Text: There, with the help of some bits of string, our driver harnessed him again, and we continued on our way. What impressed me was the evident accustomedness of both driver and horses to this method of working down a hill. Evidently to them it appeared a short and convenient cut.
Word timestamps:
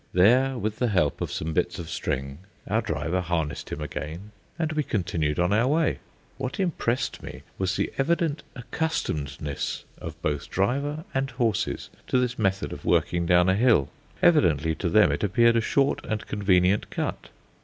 There, 0.13 0.57
with 0.57 0.77
the 0.77 0.87
help 0.87 1.21
of 1.21 1.31
some 1.31 1.53
bits 1.53 1.77
of 1.77 1.87
string, 1.87 2.39
our 2.67 2.81
driver 2.81 3.21
harnessed 3.21 3.69
him 3.71 3.81
again, 3.81 4.31
and 4.57 4.71
we 4.73 4.81
continued 4.81 5.37
on 5.37 5.53
our 5.53 5.67
way. 5.67 5.99
What 6.39 6.59
impressed 6.59 7.21
me 7.21 7.43
was 7.59 7.75
the 7.75 7.93
evident 7.99 8.41
accustomedness 8.55 9.83
of 9.99 10.19
both 10.23 10.49
driver 10.49 11.05
and 11.13 11.29
horses 11.29 11.91
to 12.07 12.17
this 12.17 12.39
method 12.39 12.73
of 12.73 12.83
working 12.83 13.27
down 13.27 13.47
a 13.47 13.53
hill. 13.53 13.89
Evidently 14.23 14.73
to 14.73 14.89
them 14.89 15.11
it 15.11 15.23
appeared 15.23 15.55
a 15.55 15.61
short 15.61 16.03
and 16.03 16.25
convenient 16.25 16.89
cut. 16.89 17.29